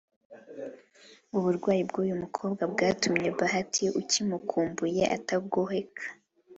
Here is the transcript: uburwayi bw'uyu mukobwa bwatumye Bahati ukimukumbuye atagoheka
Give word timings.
uburwayi 1.37 1.81
bw'uyu 1.89 2.15
mukobwa 2.23 2.63
bwatumye 2.73 3.27
Bahati 3.39 3.83
ukimukumbuye 4.01 5.03
atagoheka 5.17 6.03